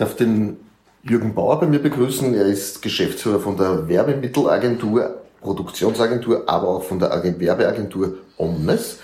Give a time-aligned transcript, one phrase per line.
[0.00, 0.56] darf den
[1.02, 2.34] Jürgen Bauer bei mir begrüßen.
[2.34, 8.98] Er ist Geschäftsführer von der Werbemittelagentur, Produktionsagentur, aber auch von der Werbeagentur Omnes.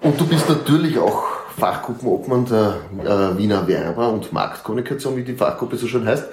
[0.00, 1.24] Und du bist natürlich auch
[1.58, 6.24] Fachgruppenobmann der äh, Wiener Werber- und Marktkommunikation, wie die Fachgruppe so schön heißt.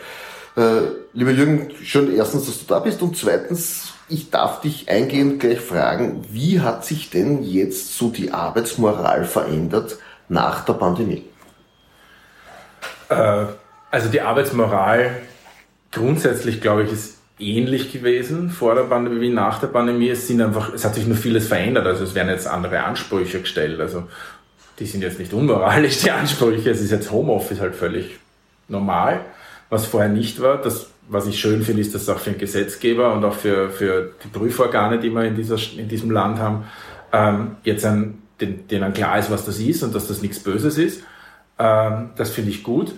[0.56, 0.82] Äh,
[1.14, 5.60] lieber Jürgen, schön erstens, dass du da bist und zweitens, ich darf dich eingehend gleich
[5.60, 9.98] fragen, wie hat sich denn jetzt so die Arbeitsmoral verändert
[10.29, 11.26] nach der Pandemie?
[13.09, 13.45] Äh,
[13.91, 15.21] also die Arbeitsmoral
[15.91, 20.09] grundsätzlich, glaube ich, ist ähnlich gewesen vor der Pandemie wie nach der Pandemie.
[20.09, 21.86] Es sind einfach, es hat sich nur vieles verändert.
[21.86, 23.79] Also es werden jetzt andere Ansprüche gestellt.
[23.79, 24.04] Also
[24.79, 26.69] die sind jetzt nicht unmoralisch, die Ansprüche.
[26.69, 28.19] Es ist jetzt Homeoffice halt völlig
[28.68, 29.21] normal,
[29.69, 30.61] was vorher nicht war.
[30.61, 34.14] Das, was ich schön finde, ist, dass auch für den Gesetzgeber und auch für, für
[34.23, 36.66] die Prüforgane, die wir in, dieser, in diesem Land haben,
[37.14, 40.78] ähm, jetzt ein, den, denen klar ist, was das ist und dass das nichts Böses
[40.78, 41.03] ist.
[41.58, 42.94] Ähm, das finde ich gut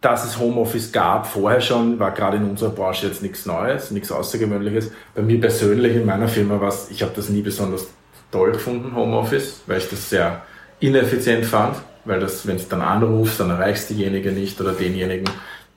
[0.00, 4.10] dass es Homeoffice gab vorher schon, war gerade in unserer Branche jetzt nichts Neues, nichts
[4.10, 4.90] Außergewöhnliches.
[5.14, 7.88] Bei mir persönlich in meiner Firma war es, ich habe das nie besonders
[8.30, 10.42] toll gefunden, Homeoffice, weil ich das sehr
[10.78, 15.28] ineffizient fand, weil das, wenn du dann anrufst, dann erreichst du diejenige nicht oder denjenigen,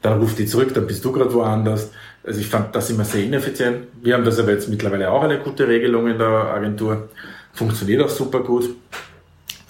[0.02, 1.92] dann ruft die zurück, dann bist du gerade woanders.
[2.25, 3.88] Also ich fand das immer sehr ineffizient.
[4.02, 7.09] Wir haben das aber jetzt mittlerweile auch eine gute Regelung in der Agentur.
[7.53, 8.70] Funktioniert auch super gut.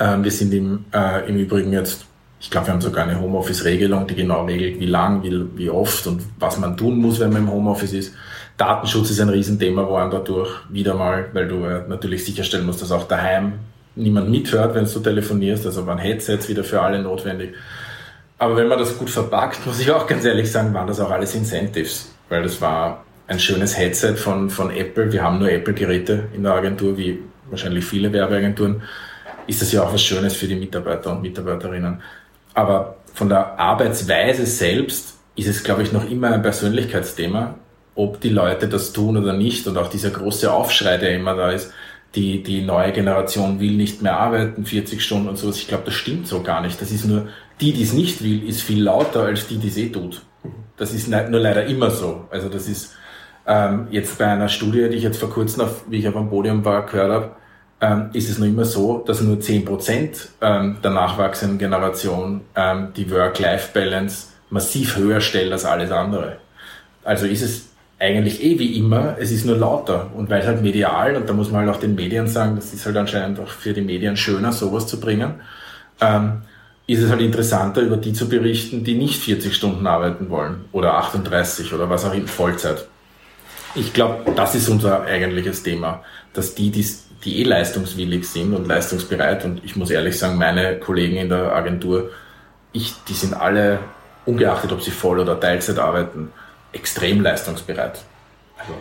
[0.04, 2.06] Ähm, wir sind im, äh, im Übrigen jetzt
[2.44, 6.06] ich glaube, wir haben sogar eine Homeoffice-Regelung, die genau regelt, wie lang, wie, wie oft
[6.08, 8.14] und was man tun muss, wenn man im Homeoffice ist.
[8.58, 12.92] Datenschutz ist ein Riesenthema geworden dadurch, wieder mal, weil du äh, natürlich sicherstellen musst, dass
[12.92, 13.54] auch daheim
[13.96, 15.66] niemand mithört, wenn du telefonierst.
[15.66, 17.54] Also waren Headsets wieder für alle notwendig.
[18.40, 21.12] Aber wenn man das gut verpackt, muss ich auch ganz ehrlich sagen, waren das auch
[21.12, 22.12] alles Incentives.
[22.28, 25.14] Weil das war ein schönes Headset von, von Apple.
[25.14, 28.81] Wir haben nur Apple-Geräte in der Agentur, wie wahrscheinlich viele Werbeagenturen.
[29.47, 32.01] Ist das ja auch was Schönes für die Mitarbeiter und Mitarbeiterinnen.
[32.53, 37.56] Aber von der Arbeitsweise selbst ist es, glaube ich, noch immer ein Persönlichkeitsthema,
[37.95, 39.68] ob die Leute das tun oder nicht.
[39.68, 41.72] Und auch dieser große Aufschrei, der immer da ist,
[42.16, 45.57] die, die neue Generation will nicht mehr arbeiten, 40 Stunden und sowas.
[45.57, 46.79] Ich glaube, das stimmt so gar nicht.
[46.79, 47.28] Das ist nur,
[47.59, 50.22] die, die es nicht will, ist viel lauter als die, die es eh tut.
[50.78, 52.25] Das ist nur leider immer so.
[52.29, 52.94] Also das ist
[53.47, 56.29] ähm, jetzt bei einer Studie, die ich jetzt vor kurzem, auf, wie ich auf dem
[56.29, 57.35] Podium war, gehört habe,
[57.83, 63.11] ähm, ist es noch immer so, dass nur 10% ähm, der nachwachsenden Generation ähm, die
[63.11, 66.38] Work-Life-Balance massiv höher stellt als alles andere.
[67.03, 67.66] Also ist es
[67.99, 70.11] eigentlich eh wie immer, es ist nur lauter.
[70.16, 72.85] Und weil halt medial, und da muss man halt auch den Medien sagen, das ist
[72.85, 75.41] halt anscheinend auch für die Medien schöner, sowas zu bringen,
[76.00, 76.44] ähm,
[76.88, 80.94] ist es halt interessanter, über die zu berichten, die nicht 40 Stunden arbeiten wollen oder
[80.95, 82.88] 38 oder was auch immer, Vollzeit.
[83.75, 86.01] Ich glaube, das ist unser eigentliches Thema,
[86.33, 86.85] dass die, die
[87.23, 89.45] die eh leistungswillig sind und leistungsbereit.
[89.45, 92.09] Und ich muss ehrlich sagen, meine Kollegen in der Agentur,
[92.72, 93.79] ich, die sind alle,
[94.25, 96.31] ungeachtet ob sie Voll- oder Teilzeit arbeiten,
[96.72, 98.00] extrem leistungsbereit.
[98.57, 98.73] Also.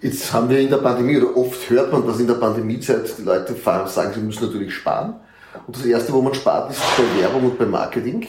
[0.00, 3.22] Jetzt haben wir in der Pandemie, oder oft hört man, dass in der Pandemiezeit die
[3.22, 5.14] Leute sagen, sie müssen natürlich sparen.
[5.66, 8.26] Und das Erste, wo man spart, ist bei Werbung und beim Marketing.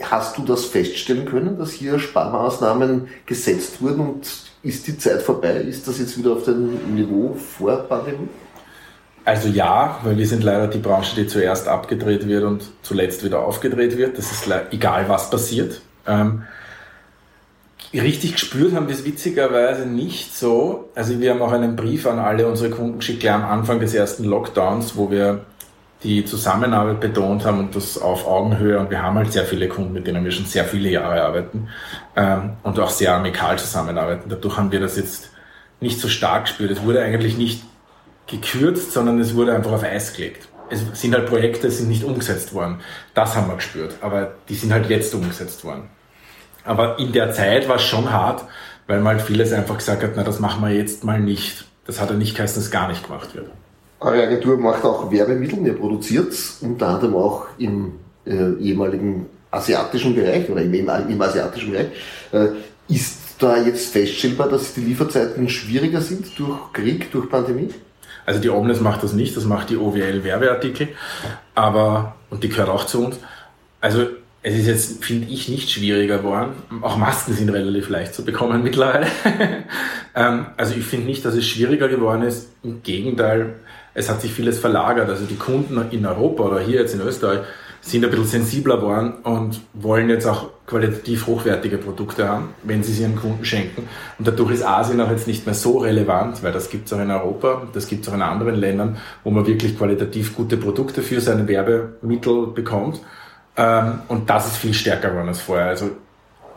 [0.00, 4.28] Hast du das feststellen können, dass hier Sparmaßnahmen gesetzt wurden und
[4.62, 5.54] ist die Zeit vorbei?
[5.54, 8.28] Ist das jetzt wieder auf dem Niveau vor Pandemie?
[9.24, 13.40] Also ja, weil wir sind leider die Branche, die zuerst abgedreht wird und zuletzt wieder
[13.40, 14.16] aufgedreht wird.
[14.16, 15.82] Das ist egal, was passiert.
[16.06, 16.44] Ähm,
[17.92, 20.88] richtig gespürt haben wir es witzigerweise nicht so.
[20.94, 23.92] Also wir haben auch einen Brief an alle unsere Kunden geschickt, gleich am Anfang des
[23.92, 25.44] ersten Lockdowns, wo wir
[26.02, 28.78] die Zusammenarbeit betont haben und das auf Augenhöhe.
[28.78, 31.68] Und wir haben halt sehr viele Kunden, mit denen wir schon sehr viele Jahre arbeiten
[32.16, 34.28] ähm, und auch sehr amikal zusammenarbeiten.
[34.28, 35.30] Dadurch haben wir das jetzt
[35.80, 36.70] nicht so stark gespürt.
[36.70, 37.62] Es wurde eigentlich nicht
[38.26, 40.48] gekürzt, sondern es wurde einfach auf Eis gelegt.
[40.70, 42.80] Es sind halt Projekte, sind nicht umgesetzt worden.
[43.14, 43.96] Das haben wir gespürt.
[44.00, 45.88] Aber die sind halt jetzt umgesetzt worden.
[46.64, 48.44] Aber in der Zeit war es schon hart,
[48.86, 51.64] weil man halt vieles einfach gesagt hat, na, das machen wir jetzt mal nicht.
[51.86, 53.50] Das hat ja nicht geheißen, dass es gar nicht gemacht wird.
[54.00, 57.92] Eure Agentur macht auch Werbemittel, ihr produziert unter anderem auch im
[58.26, 61.88] äh, ehemaligen asiatischen Bereich oder im, im asiatischen Bereich.
[62.32, 62.48] Äh,
[62.88, 67.70] ist da jetzt feststellbar, dass die Lieferzeiten schwieriger sind durch Krieg, durch Pandemie?
[68.24, 70.88] Also die Omnes macht das nicht, das macht die OWL Werbeartikel,
[71.54, 73.18] aber, und die gehört auch zu uns.
[73.80, 74.06] Also
[74.42, 76.52] es ist jetzt, finde ich, nicht schwieriger geworden.
[76.82, 79.06] Auch Masken sind relativ leicht zu bekommen mittlerweile.
[80.14, 82.50] ähm, also ich finde nicht, dass es schwieriger geworden ist.
[82.62, 83.54] Im Gegenteil,
[83.98, 85.08] es hat sich vieles verlagert.
[85.10, 87.40] Also die Kunden in Europa oder hier jetzt in Österreich
[87.80, 92.92] sind ein bisschen sensibler geworden und wollen jetzt auch qualitativ hochwertige Produkte haben, wenn sie
[92.92, 93.88] sie ihren Kunden schenken.
[94.18, 97.00] Und dadurch ist Asien auch jetzt nicht mehr so relevant, weil das gibt es auch
[97.00, 101.02] in Europa, das gibt es auch in anderen Ländern, wo man wirklich qualitativ gute Produkte
[101.02, 103.00] für seine Werbemittel bekommt.
[103.56, 105.66] Ähm, und das ist viel stärker geworden als vorher.
[105.68, 105.90] Also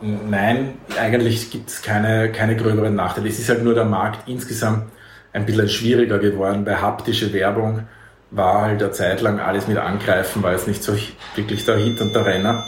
[0.00, 3.28] nein, eigentlich gibt es keine, keine gröberen Nachteile.
[3.28, 4.84] Es ist halt nur der Markt insgesamt
[5.32, 6.64] ein bisschen schwieriger geworden.
[6.64, 7.84] Bei haptische Werbung
[8.30, 10.94] war halt eine Zeit lang alles mit angreifen, war jetzt nicht so
[11.34, 12.64] wirklich der Hit und der Renner.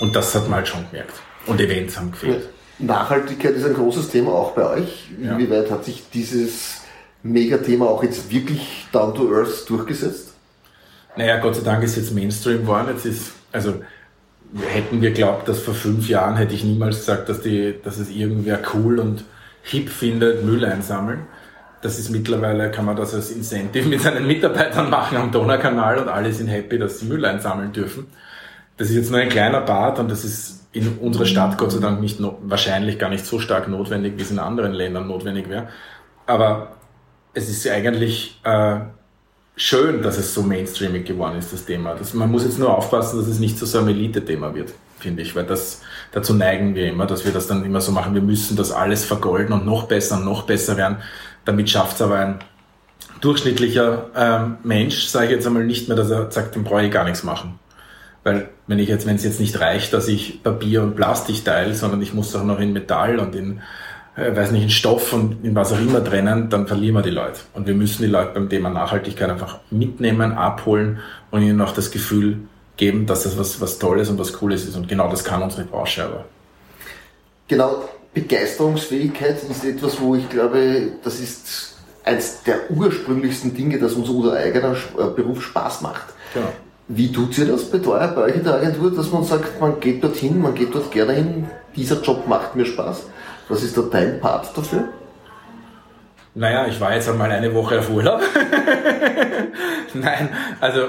[0.00, 1.14] Und das hat man halt schon gemerkt.
[1.46, 2.48] Und Events haben gefehlt.
[2.78, 5.08] Nachhaltigkeit ist ein großes Thema auch bei euch.
[5.20, 5.72] Inwieweit ja.
[5.72, 6.80] hat sich dieses
[7.22, 10.34] Megathema auch jetzt wirklich down to earth durchgesetzt?
[11.16, 12.88] Naja, Gott sei Dank ist jetzt Mainstream geworden.
[12.90, 13.74] Jetzt ist, also
[14.72, 18.08] hätten wir glaubt, dass vor fünf Jahren hätte ich niemals gesagt, dass, die, dass es
[18.10, 19.24] irgendwer cool und
[19.62, 21.26] hip findet, Müll einsammeln.
[21.82, 26.08] Das ist mittlerweile, kann man das als Incentive mit seinen Mitarbeitern machen am Donaukanal und
[26.08, 28.06] alle sind happy, dass sie Müll einsammeln dürfen.
[28.76, 31.80] Das ist jetzt nur ein kleiner Part und das ist in unserer Stadt Gott sei
[31.80, 35.68] Dank nicht wahrscheinlich gar nicht so stark notwendig, wie es in anderen Ländern notwendig wäre.
[36.26, 36.72] Aber
[37.34, 38.80] es ist eigentlich äh,
[39.56, 41.94] schön, dass es so mainstreamig geworden ist, das Thema.
[41.94, 45.22] Das, man muss jetzt nur aufpassen, dass es nicht so, so ein Elite-Thema wird, finde
[45.22, 45.82] ich, weil das,
[46.12, 49.04] dazu neigen wir immer, dass wir das dann immer so machen, wir müssen das alles
[49.04, 50.98] vergolden und noch besser und noch besser werden.
[51.44, 52.38] Damit schafft es aber ein
[53.20, 56.90] durchschnittlicher ähm, Mensch, sage ich jetzt einmal nicht mehr, dass er sagt, dem brauche ich
[56.90, 57.58] gar nichts machen.
[58.22, 61.74] Weil wenn ich jetzt, wenn es jetzt nicht reicht, dass ich Papier und Plastik teile,
[61.74, 63.60] sondern ich muss auch noch in Metall und in
[64.16, 67.10] äh, weiß nicht, in Stoff und in was auch immer trennen, dann verlieren wir die
[67.10, 67.40] Leute.
[67.54, 70.98] Und wir müssen die Leute beim Thema Nachhaltigkeit einfach mitnehmen, abholen
[71.30, 72.38] und ihnen auch das Gefühl
[72.80, 74.74] geben, dass das was, was Tolles und was Cooles ist.
[74.74, 76.24] Und genau das kann unsere Branche aber.
[77.46, 77.84] Genau,
[78.14, 84.32] Begeisterungsfähigkeit ist etwas, wo ich glaube, das ist eines der ursprünglichsten Dinge, dass uns unser
[84.32, 86.06] eigener äh, Beruf Spaß macht.
[86.32, 86.48] Genau.
[86.88, 90.02] Wie tut ihr das bei, bei euch in der Agentur, dass man sagt, man geht
[90.02, 93.04] dorthin, man geht dort gerne hin, dieser Job macht mir Spaß?
[93.48, 94.88] Was ist da dein Part dafür?
[96.34, 98.22] Naja, ich war jetzt einmal eine Woche auf Urlaub.
[99.94, 100.30] Nein,
[100.60, 100.80] also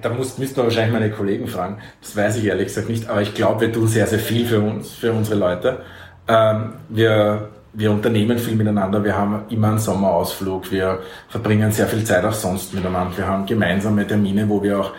[0.00, 1.78] da muss, müssten wir wahrscheinlich meine Kollegen fragen.
[2.00, 4.60] Das weiß ich ehrlich gesagt nicht, aber ich glaube, wir tun sehr, sehr viel für
[4.60, 5.80] uns, für unsere Leute.
[6.28, 12.04] Ähm, wir, wir unternehmen viel miteinander, wir haben immer einen Sommerausflug, wir verbringen sehr viel
[12.04, 13.16] Zeit auch sonst miteinander.
[13.16, 14.92] Wir haben gemeinsame Termine, wo wir auch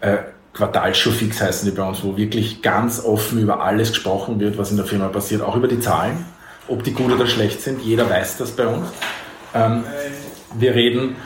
[0.00, 0.18] äh,
[0.54, 4.76] Quartalschuhfix heißen die bei uns, wo wirklich ganz offen über alles gesprochen wird, was in
[4.76, 6.24] der Firma passiert, auch über die Zahlen
[6.68, 7.82] ob die gut oder schlecht sind.
[7.82, 8.88] Jeder weiß das bei uns.
[9.54, 9.84] Ähm,
[10.54, 11.16] wir reden,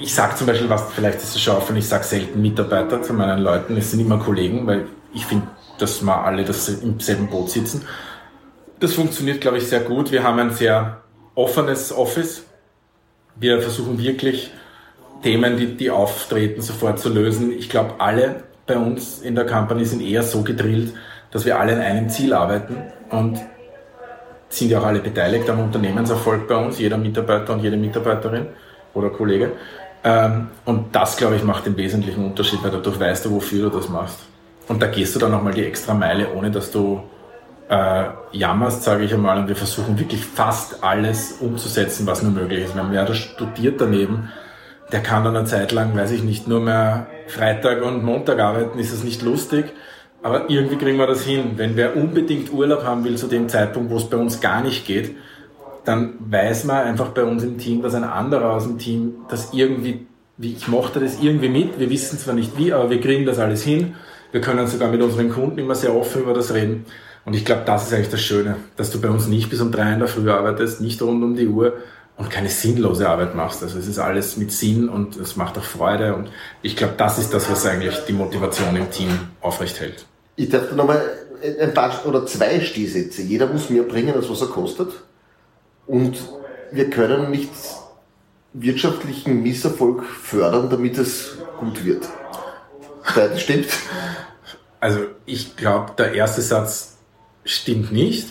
[0.00, 3.12] ich sage zum Beispiel, was vielleicht ist es schon und ich sage selten Mitarbeiter zu
[3.12, 5.46] meinen Leuten, es sind immer Kollegen, weil ich finde,
[5.78, 7.86] dass wir alle das im selben Boot sitzen.
[8.80, 10.12] Das funktioniert, glaube ich, sehr gut.
[10.12, 11.00] Wir haben ein sehr
[11.34, 12.44] offenes Office.
[13.36, 14.50] Wir versuchen wirklich
[15.22, 17.52] Themen, die, die auftreten, sofort zu lösen.
[17.52, 20.92] Ich glaube, alle bei uns in der Company sind eher so gedrillt,
[21.30, 22.76] dass wir alle in einem Ziel arbeiten
[23.10, 23.40] und
[24.48, 28.46] sind ja auch alle beteiligt am Unternehmenserfolg bei uns, jeder Mitarbeiter und jede Mitarbeiterin
[28.94, 29.52] oder Kollege.
[30.04, 33.76] Ähm, und das, glaube ich, macht den wesentlichen Unterschied, weil dadurch weißt du, wofür du
[33.76, 34.18] das machst.
[34.68, 37.02] Und da gehst du dann nochmal die extra Meile, ohne dass du
[37.68, 39.38] äh, jammerst, sage ich einmal.
[39.38, 42.76] Und wir versuchen wirklich fast alles umzusetzen, was nur möglich ist.
[42.76, 44.30] Wenn wer da studiert daneben,
[44.92, 48.78] der kann dann eine Zeit lang, weiß ich nicht, nur mehr Freitag und Montag arbeiten,
[48.78, 49.72] ist das nicht lustig.
[50.22, 51.52] Aber irgendwie kriegen wir das hin.
[51.56, 54.86] Wenn wer unbedingt Urlaub haben will zu dem Zeitpunkt, wo es bei uns gar nicht
[54.86, 55.16] geht,
[55.84, 59.52] dann weiß man einfach bei uns im Team, dass ein anderer aus dem Team das
[59.52, 61.78] irgendwie, wie ich mochte das irgendwie mit.
[61.78, 63.94] Wir wissen zwar nicht wie, aber wir kriegen das alles hin.
[64.32, 66.86] Wir können sogar mit unseren Kunden immer sehr offen über das reden.
[67.24, 69.70] Und ich glaube, das ist eigentlich das Schöne, dass du bei uns nicht bis um
[69.70, 71.74] drei in der Früh arbeitest, nicht rund um die Uhr
[72.16, 73.62] und keine sinnlose Arbeit machst.
[73.62, 76.14] Also es ist alles mit Sinn und es macht auch Freude.
[76.14, 76.28] Und
[76.62, 79.08] ich glaube, das ist das, was eigentlich die Motivation im Team
[79.40, 80.06] aufrecht hält.
[80.36, 81.02] Ich darf da nochmal
[81.60, 83.22] ein paar oder zwei Stehsätze.
[83.22, 84.88] Jeder muss mehr bringen, als was er kostet.
[85.86, 86.16] Und
[86.72, 87.50] wir können nicht
[88.52, 92.08] wirtschaftlichen Misserfolg fördern, damit es gut wird.
[93.14, 93.68] Das stimmt.
[94.80, 96.96] Also ich glaube, der erste Satz
[97.44, 98.28] stimmt nicht.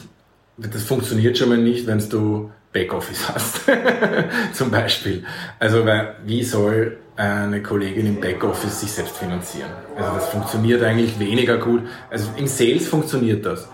[0.58, 3.62] Das funktioniert schon mal nicht, wenn du Backoffice hast,
[4.54, 5.24] zum Beispiel.
[5.60, 9.70] Also weil, wie soll eine Kollegin im Backoffice sich selbst finanzieren?
[9.96, 11.84] Also das funktioniert eigentlich weniger gut.
[12.10, 13.68] Also im Sales funktioniert das.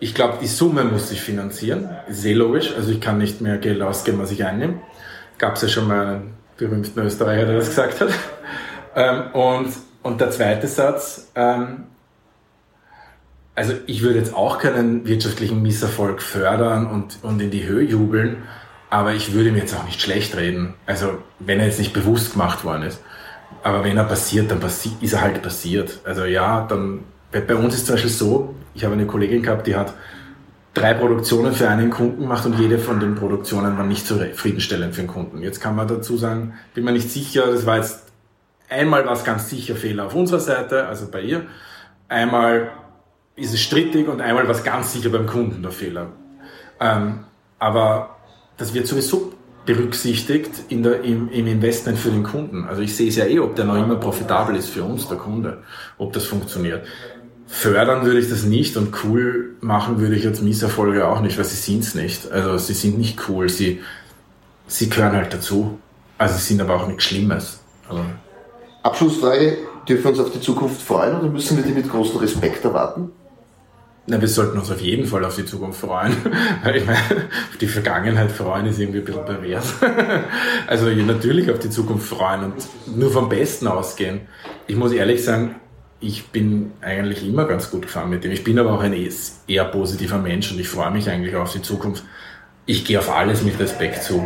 [0.00, 1.88] Ich glaube, die Summe muss sich finanzieren.
[2.08, 2.72] Ist eh logisch.
[2.76, 4.80] Also ich kann nicht mehr Geld ausgeben, was ich einnehme.
[5.38, 8.10] Gab es ja schon mal einen berühmten Österreicher, der das gesagt hat.
[8.94, 11.84] Ähm, und, und der zweite Satz, ähm,
[13.54, 18.44] also ich würde jetzt auch keinen wirtschaftlichen Misserfolg fördern und, und in die Höhe jubeln,
[18.90, 20.74] aber ich würde mir jetzt auch nicht schlecht reden.
[20.86, 23.02] Also wenn er jetzt nicht bewusst gemacht worden ist.
[23.62, 26.00] Aber wenn er passiert, dann passi ist er halt passiert.
[26.04, 29.76] Also ja, dann bei uns ist zum Beispiel so, ich habe eine Kollegin gehabt, die
[29.76, 29.94] hat
[30.74, 35.02] drei Produktionen für einen Kunden gemacht und jede von den Produktionen war nicht zufriedenstellend für
[35.02, 35.42] den Kunden.
[35.42, 38.04] Jetzt kann man dazu sagen, bin mir nicht sicher, das war jetzt
[38.68, 41.46] einmal was ganz sicher Fehler auf unserer Seite, also bei ihr.
[42.08, 42.70] einmal
[43.36, 46.08] ist es strittig und einmal was ganz sicher beim Kunden der Fehler.
[46.80, 47.20] Ähm,
[47.58, 48.16] aber
[48.56, 49.32] das wird sowieso
[49.64, 52.64] berücksichtigt in der, im, im Investment für den Kunden.
[52.64, 55.18] Also ich sehe es ja eh, ob der noch immer profitabel ist für uns, der
[55.18, 55.62] Kunde,
[55.98, 56.86] ob das funktioniert.
[57.48, 61.44] Fördern würde ich das nicht und cool machen würde ich jetzt Misserfolge auch nicht, weil
[61.44, 62.30] sie sind es nicht.
[62.30, 63.80] Also sie sind nicht cool, sie,
[64.66, 65.78] sie gehören halt dazu.
[66.18, 67.60] Also sie sind aber auch nichts Schlimmes.
[67.88, 68.04] Aber
[68.82, 69.56] Abschlussfrage,
[69.88, 73.10] dürfen wir uns auf die Zukunft freuen oder müssen wir die mit großem Respekt erwarten?
[74.10, 76.16] Na, wir sollten uns auf jeden Fall auf die Zukunft freuen.
[76.62, 79.74] Weil ich meine, auf die Vergangenheit freuen ist irgendwie ein bisschen pervers.
[80.66, 82.54] Also natürlich auf die Zukunft freuen und
[82.96, 84.20] nur vom Besten ausgehen.
[84.66, 85.56] Ich muss ehrlich sagen,
[86.00, 88.30] ich bin eigentlich immer ganz gut gefahren mit dem.
[88.30, 88.94] Ich bin aber auch ein
[89.46, 92.04] eher positiver Mensch und ich freue mich eigentlich auf die Zukunft.
[92.66, 94.24] Ich gehe auf alles mit Respekt zu.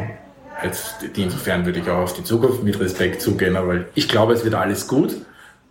[0.63, 4.45] Jetzt, insofern würde ich auch auf die Zukunft mit Respekt zugehen, weil ich glaube, es
[4.45, 5.17] wird alles gut,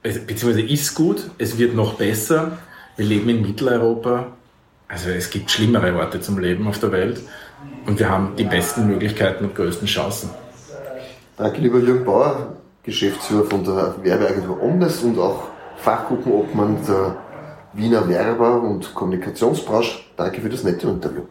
[0.01, 2.58] beziehungsweise ist gut, es wird noch besser.
[2.98, 4.27] Wir leben in Mitteleuropa,
[4.88, 7.22] also es gibt schlimmere Orte zum Leben auf der Welt
[7.86, 10.29] und wir haben die besten Möglichkeiten und größten Chancen.
[11.38, 15.50] Danke, lieber Jürgen Bauer, Geschäftsführer von der Werbeagentur Omnes und auch
[15.82, 17.16] Fachgruppenobmann der
[17.74, 20.00] Wiener Werber- und Kommunikationsbranche.
[20.16, 21.24] Danke für das nette Interview.